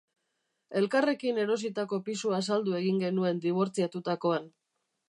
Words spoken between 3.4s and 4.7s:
dibortziatutakoan.